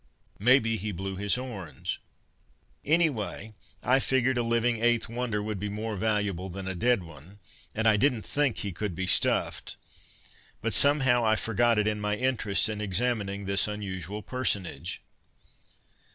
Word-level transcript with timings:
Maybe 0.39 0.77
he 0.77 0.91
blew 0.91 1.15
his 1.15 1.35
horns. 1.35 1.99
Anyway, 2.83 3.53
I 3.83 3.99
figured 3.99 4.35
a 4.35 4.41
living 4.41 4.81
Eighth 4.83 5.07
Wonder 5.07 5.43
would 5.43 5.59
be 5.59 5.69
more 5.69 5.95
valuable 5.95 6.49
than 6.49 6.67
a 6.67 6.73
dead 6.73 7.03
one; 7.03 7.37
and 7.75 7.87
I 7.87 7.97
didn't 7.97 8.25
think 8.25 8.57
he 8.57 8.71
could 8.71 8.95
be 8.95 9.05
stuffed. 9.05 9.77
But 10.59 10.73
somehow 10.73 11.23
I 11.23 11.35
forgot 11.35 11.77
it 11.77 11.87
in 11.87 12.01
my 12.01 12.15
interest 12.15 12.67
in 12.67 12.81
examining 12.81 13.45
this 13.45 13.67
unusual 13.67 14.23
personage. 14.23 15.03